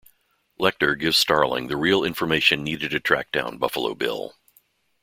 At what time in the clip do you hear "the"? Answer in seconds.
1.67-1.77